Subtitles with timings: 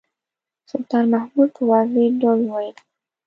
[0.71, 2.75] سلطان مسعود په واضح ډول وویل.